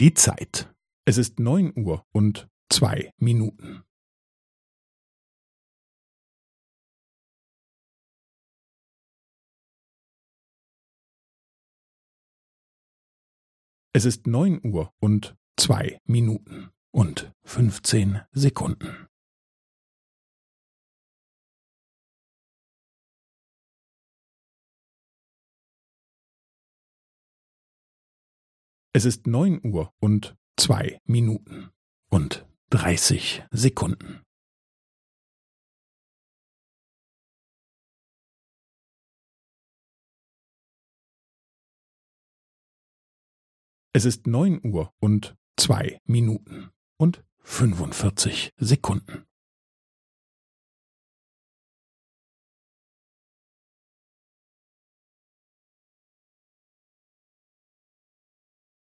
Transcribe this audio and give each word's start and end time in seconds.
Die 0.00 0.14
Zeit. 0.14 0.72
Es 1.06 1.18
ist 1.18 1.40
neun 1.40 1.72
Uhr 1.76 2.06
und 2.12 2.48
zwei 2.70 3.12
Minuten. 3.16 3.82
Es 13.92 14.04
ist 14.04 14.28
neun 14.28 14.64
Uhr 14.64 14.94
und 15.00 15.36
zwei 15.56 16.00
Minuten 16.04 16.70
und 16.92 17.32
fünfzehn 17.42 18.20
Sekunden. 18.30 19.07
Es 28.98 29.04
ist 29.04 29.28
neun 29.28 29.64
Uhr 29.64 29.94
und 30.00 30.36
zwei 30.56 31.00
Minuten 31.04 31.70
und 32.10 32.44
dreißig 32.68 33.44
Sekunden. 33.52 34.24
Es 43.92 44.04
ist 44.04 44.26
neun 44.26 44.60
Uhr 44.66 44.92
und 44.98 45.36
zwei 45.56 46.00
Minuten 46.04 46.70
und 46.96 47.24
fünfundvierzig 47.44 48.52
Sekunden. 48.56 49.27